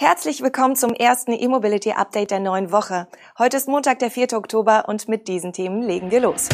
[0.00, 3.08] Herzlich willkommen zum ersten E-Mobility Update der neuen Woche.
[3.36, 4.34] Heute ist Montag, der 4.
[4.34, 6.48] Oktober und mit diesen Themen legen wir los.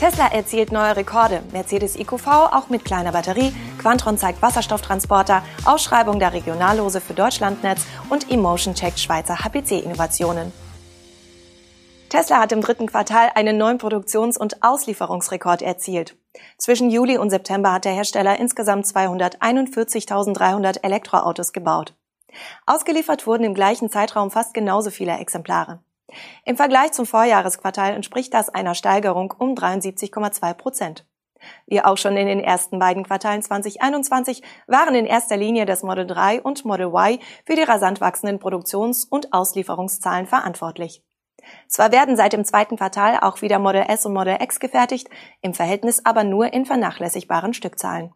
[0.00, 1.42] Tesla erzielt neue Rekorde.
[1.52, 3.52] Mercedes EQV auch mit kleiner Batterie.
[3.76, 5.42] Quantron zeigt Wasserstofftransporter.
[5.66, 10.54] Ausschreibung der Regionallose für Deutschlandnetz und Emotion checkt Schweizer HPC-Innovationen.
[12.08, 16.16] Tesla hat im dritten Quartal einen neuen Produktions- und Auslieferungsrekord erzielt.
[16.56, 21.94] Zwischen Juli und September hat der Hersteller insgesamt 241.300 Elektroautos gebaut.
[22.66, 25.80] Ausgeliefert wurden im gleichen Zeitraum fast genauso viele Exemplare.
[26.46, 31.04] Im Vergleich zum Vorjahresquartal entspricht das einer Steigerung um 73,2 Prozent.
[31.66, 36.06] Wie auch schon in den ersten beiden Quartalen 2021 waren in erster Linie das Model
[36.06, 41.02] 3 und Model Y für die rasant wachsenden Produktions- und Auslieferungszahlen verantwortlich.
[41.68, 45.08] Zwar werden seit dem zweiten Quartal auch wieder Model S und Model X gefertigt,
[45.40, 48.12] im Verhältnis aber nur in vernachlässigbaren Stückzahlen.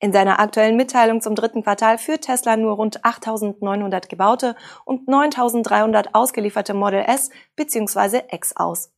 [0.00, 6.08] In seiner aktuellen Mitteilung zum dritten Quartal führt Tesla nur rund 8.900 gebaute und 9.300
[6.12, 8.22] ausgelieferte Model S bzw.
[8.30, 8.90] X aus.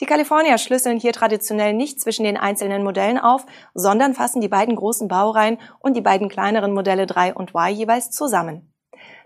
[0.00, 4.74] Die Californier schlüsseln hier traditionell nicht zwischen den einzelnen Modellen auf, sondern fassen die beiden
[4.74, 8.69] großen Baureihen und die beiden kleineren Modelle 3 und Y jeweils zusammen.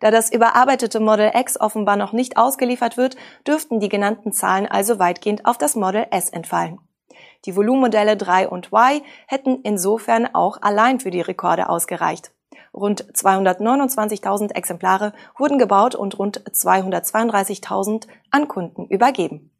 [0.00, 4.98] Da das überarbeitete Model X offenbar noch nicht ausgeliefert wird, dürften die genannten Zahlen also
[4.98, 6.78] weitgehend auf das Model S entfallen.
[7.44, 12.32] Die Volumenmodelle 3 und Y hätten insofern auch allein für die Rekorde ausgereicht.
[12.74, 19.50] Rund 229.000 Exemplare wurden gebaut und rund 232.000 an Kunden übergeben.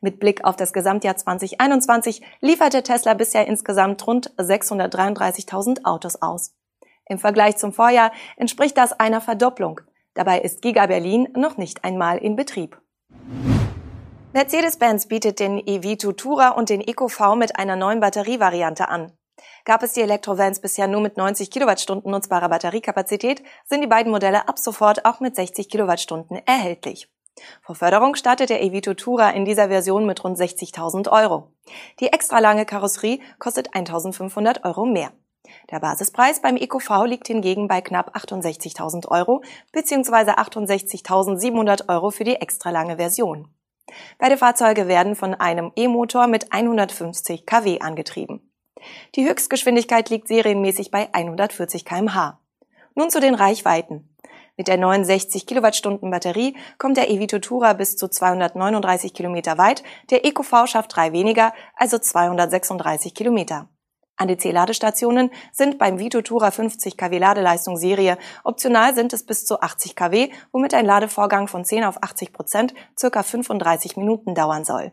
[0.00, 6.54] Mit Blick auf das Gesamtjahr 2021 lieferte Tesla bisher insgesamt rund 633.000 Autos aus.
[7.08, 9.80] Im Vergleich zum Vorjahr entspricht das einer Verdopplung.
[10.14, 12.80] Dabei ist Giga Berlin noch nicht einmal in Betrieb.
[14.32, 19.12] Mercedes-Benz bietet den EV2 Tourer und den EcoV mit einer neuen Batterievariante an.
[19.64, 24.48] Gab es die Elektrovans bisher nur mit 90 Kilowattstunden nutzbarer Batteriekapazität, sind die beiden Modelle
[24.48, 27.08] ab sofort auch mit 60 Kilowattstunden erhältlich.
[27.62, 31.52] Vor Förderung startet der Evito Tourer in dieser Version mit rund 60.000 Euro.
[32.00, 35.12] Die extra lange Karosserie kostet 1.500 Euro mehr.
[35.70, 40.32] Der Basispreis beim EcoV liegt hingegen bei knapp 68.000 Euro bzw.
[40.32, 43.48] 68.700 Euro für die extra lange Version.
[44.18, 48.50] Beide Fahrzeuge werden von einem E-Motor mit 150 kW angetrieben.
[49.14, 52.38] Die Höchstgeschwindigkeit liegt serienmäßig bei 140 kmh.
[52.94, 54.14] Nun zu den Reichweiten.
[54.56, 60.24] Mit der 69 Kilowattstunden Batterie kommt der Evito Tourer bis zu 239 Kilometer weit, der
[60.24, 63.68] EcoV schafft drei weniger, also 236 Kilometer.
[64.18, 68.18] ADC-Ladestationen sind beim Vito Tourer 50 kW Ladeleistung Serie.
[68.44, 72.74] Optional sind es bis zu 80 kW, womit ein Ladevorgang von 10 auf 80 Prozent
[72.98, 74.92] circa 35 Minuten dauern soll.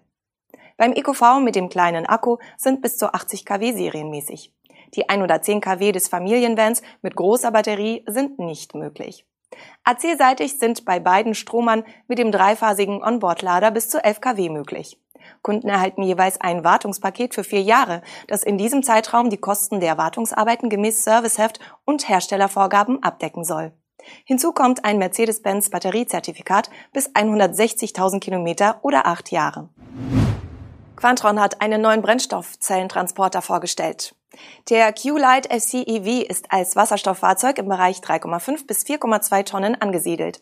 [0.78, 4.54] Beim EcoV mit dem kleinen Akku sind bis zu 80 kW serienmäßig.
[4.94, 9.26] Die 110 kW des Familienvans mit großer Batterie sind nicht möglich.
[9.84, 15.00] AC-seitig sind bei beiden Stromern mit dem dreiphasigen Onboard-Lader bis zu 11 kW möglich.
[15.42, 19.98] Kunden erhalten jeweils ein Wartungspaket für vier Jahre, das in diesem Zeitraum die Kosten der
[19.98, 23.72] Wartungsarbeiten gemäß Serviceheft und Herstellervorgaben abdecken soll.
[24.24, 29.70] Hinzu kommt ein Mercedes-Benz Batteriezertifikat bis 160.000 Kilometer oder acht Jahre.
[30.96, 34.16] Quantron hat einen neuen Brennstoffzellentransporter vorgestellt.
[34.70, 40.42] Der Q-Lite FC EV ist als Wasserstofffahrzeug im Bereich 3,5 bis 4,2 Tonnen angesiedelt.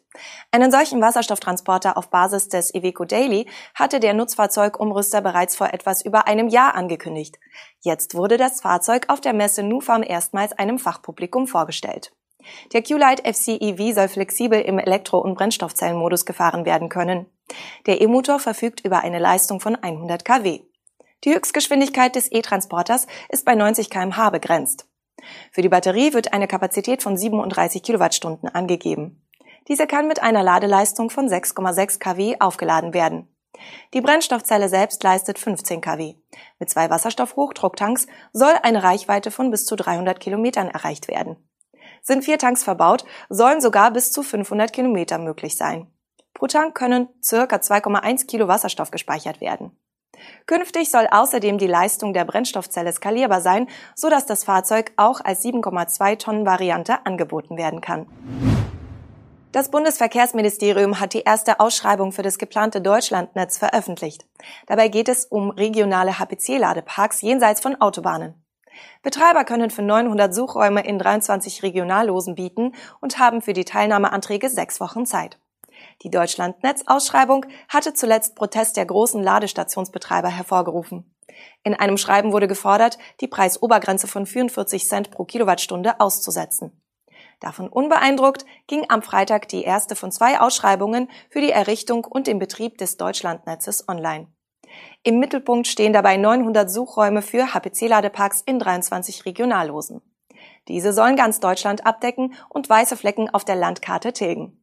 [0.52, 6.28] Einen solchen Wasserstofftransporter auf Basis des Iveco Daily hatte der Nutzfahrzeugumrüster bereits vor etwas über
[6.28, 7.40] einem Jahr angekündigt.
[7.82, 12.14] Jetzt wurde das Fahrzeug auf der Messe Nufarm erstmals einem Fachpublikum vorgestellt.
[12.74, 17.26] Der Q-Lite FC EV soll flexibel im Elektro- und Brennstoffzellenmodus gefahren werden können.
[17.86, 20.62] Der E-Motor verfügt über eine Leistung von 100 kW.
[21.24, 24.88] Die Höchstgeschwindigkeit des E-Transporters ist bei 90 kmh begrenzt.
[25.52, 29.26] Für die Batterie wird eine Kapazität von 37 Kilowattstunden angegeben.
[29.70, 33.30] Diese kann mit einer Ladeleistung von 6,6 kW aufgeladen werden.
[33.94, 36.16] Die Brennstoffzelle selbst leistet 15 kW.
[36.60, 41.38] Mit zwei Wasserstoffhochdrucktanks soll eine Reichweite von bis zu 300 Kilometern erreicht werden.
[42.02, 45.88] Sind vier Tanks verbaut, sollen sogar bis zu 500 Kilometer möglich sein.
[46.34, 49.78] Pro Tank können circa 2,1 Kilo Wasserstoff gespeichert werden.
[50.46, 55.44] Künftig soll außerdem die Leistung der Brennstoffzelle skalierbar sein, so dass das Fahrzeug auch als
[55.44, 58.08] 7,2 Tonnen Variante angeboten werden kann.
[59.54, 64.26] Das Bundesverkehrsministerium hat die erste Ausschreibung für das geplante Deutschlandnetz veröffentlicht.
[64.66, 68.34] Dabei geht es um regionale HPC-Ladeparks jenseits von Autobahnen.
[69.04, 74.80] Betreiber können für 900 Suchräume in 23 Regionallosen bieten und haben für die Teilnahmeanträge sechs
[74.80, 75.38] Wochen Zeit.
[76.02, 81.14] Die Deutschlandnetz-Ausschreibung hatte zuletzt Protest der großen Ladestationsbetreiber hervorgerufen.
[81.64, 86.80] In einem Schreiben wurde gefordert, die Preisobergrenze von 44 Cent pro Kilowattstunde auszusetzen.
[87.40, 92.40] Davon unbeeindruckt ging am Freitag die erste von zwei Ausschreibungen für die Errichtung und den
[92.40, 94.28] Betrieb des Deutschlandnetzes online.
[95.04, 100.02] Im Mittelpunkt stehen dabei 900 Suchräume für HPC-Ladeparks in 23 Regionallosen.
[100.68, 104.63] Diese sollen ganz Deutschland abdecken und weiße Flecken auf der Landkarte tilgen.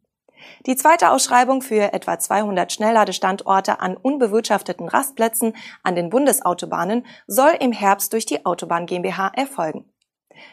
[0.66, 7.72] Die zweite Ausschreibung für etwa 200 Schnellladestandorte an unbewirtschafteten Rastplätzen an den Bundesautobahnen soll im
[7.72, 9.90] Herbst durch die Autobahn GmbH erfolgen.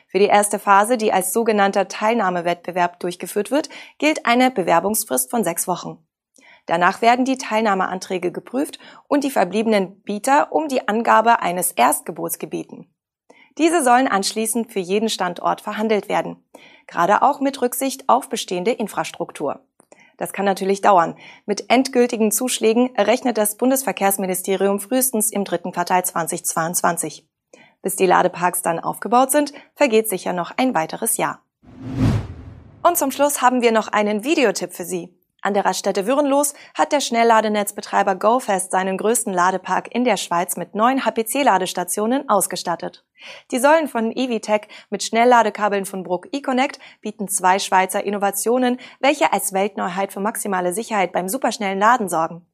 [0.07, 5.67] Für die erste Phase, die als sogenannter Teilnahmewettbewerb durchgeführt wird, gilt eine Bewerbungsfrist von sechs
[5.67, 6.05] Wochen.
[6.65, 12.93] Danach werden die Teilnahmeanträge geprüft und die verbliebenen Bieter um die Angabe eines Erstgebots gebeten.
[13.57, 16.43] Diese sollen anschließend für jeden Standort verhandelt werden,
[16.85, 19.61] gerade auch mit Rücksicht auf bestehende Infrastruktur.
[20.17, 21.15] Das kann natürlich dauern.
[21.45, 27.27] Mit endgültigen Zuschlägen rechnet das Bundesverkehrsministerium frühestens im dritten Quartal 2022.
[27.81, 31.43] Bis die Ladeparks dann aufgebaut sind, vergeht sicher noch ein weiteres Jahr.
[32.83, 35.16] Und zum Schluss haben wir noch einen Videotipp für Sie.
[35.47, 40.75] An der Raststätte Würenlos hat der Schnellladenetzbetreiber GoFest seinen größten Ladepark in der Schweiz mit
[40.75, 43.05] neun HPC-Ladestationen ausgestattet.
[43.51, 49.53] Die Säulen von Evitech mit Schnellladekabeln von Bruck eConnect bieten zwei Schweizer Innovationen, welche als
[49.53, 52.45] Weltneuheit für maximale Sicherheit beim superschnellen Laden sorgen.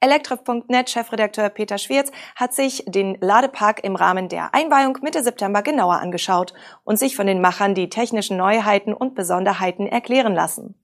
[0.00, 6.00] Elektrif.net Chefredakteur Peter Schwirz hat sich den Ladepark im Rahmen der Einweihung Mitte September genauer
[6.00, 6.52] angeschaut
[6.82, 10.74] und sich von den Machern die technischen Neuheiten und Besonderheiten erklären lassen.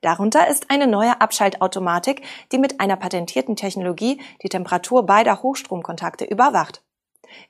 [0.00, 2.22] Darunter ist eine neue Abschaltautomatik,
[2.52, 6.82] die mit einer patentierten Technologie die Temperatur beider Hochstromkontakte überwacht.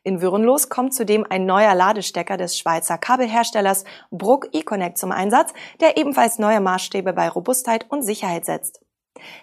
[0.02, 5.96] In Würenlos kommt zudem ein neuer Ladestecker des Schweizer Kabelherstellers Bruck eConnect zum Einsatz, der
[5.96, 8.80] ebenfalls neue Maßstäbe bei Robustheit und Sicherheit setzt.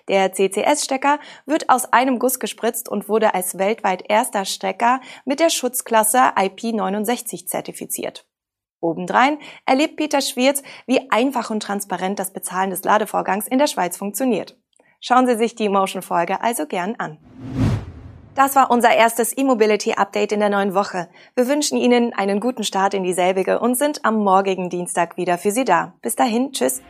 [0.07, 5.49] Der CCS-Stecker wird aus einem Guss gespritzt und wurde als weltweit erster Stecker mit der
[5.49, 8.25] Schutzklasse IP69 zertifiziert.
[8.85, 13.97] Obendrein erlebt Peter Schwierz, wie einfach und transparent das Bezahlen des Ladevorgangs in der Schweiz
[13.97, 14.57] funktioniert.
[15.01, 17.17] Schauen Sie sich die Motion-Folge also gern an.
[18.35, 21.07] Das war unser erstes E-Mobility-Update in der neuen Woche.
[21.35, 25.51] Wir wünschen Ihnen einen guten Start in dieselbige und sind am morgigen Dienstag wieder für
[25.51, 25.93] Sie da.
[26.01, 26.81] Bis dahin, tschüss.